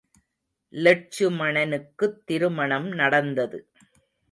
[0.73, 3.59] லெட்சுமணனுக்குத் திருமணம் நடந்தது.